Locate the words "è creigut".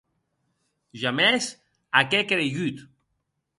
2.19-2.77